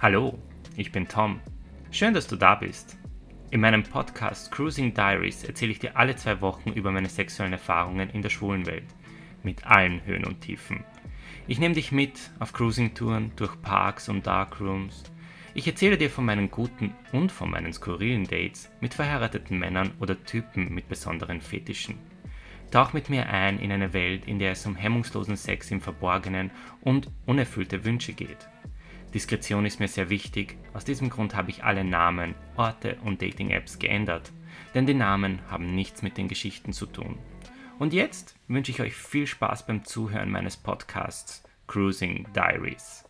[0.00, 0.38] Hallo,
[0.76, 1.40] ich bin Tom.
[1.90, 2.96] Schön, dass du da bist.
[3.50, 8.08] In meinem Podcast Cruising Diaries erzähle ich dir alle zwei Wochen über meine sexuellen Erfahrungen
[8.10, 8.84] in der schwulen Welt.
[9.42, 10.84] Mit allen Höhen und Tiefen.
[11.48, 15.02] Ich nehme dich mit auf Cruising-Touren durch Parks und Darkrooms.
[15.54, 20.22] Ich erzähle dir von meinen guten und von meinen skurrilen Dates mit verheirateten Männern oder
[20.22, 21.98] Typen mit besonderen Fetischen.
[22.70, 26.52] Tauch mit mir ein in eine Welt, in der es um hemmungslosen Sex im Verborgenen
[26.82, 28.48] und unerfüllte Wünsche geht.
[29.14, 33.78] Diskretion ist mir sehr wichtig, aus diesem Grund habe ich alle Namen, Orte und Dating-Apps
[33.78, 34.32] geändert,
[34.74, 37.18] denn die Namen haben nichts mit den Geschichten zu tun.
[37.78, 43.07] Und jetzt wünsche ich euch viel Spaß beim Zuhören meines Podcasts Cruising Diaries.